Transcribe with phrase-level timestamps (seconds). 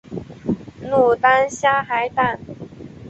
[0.81, 2.39] 牡丹虾海胆